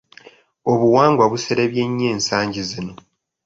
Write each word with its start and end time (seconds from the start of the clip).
Obuwangwa 0.71 1.23
buserebye 1.31 1.83
nnyo 1.87 2.07
ensangi 2.15 2.61
zino. 2.69 2.93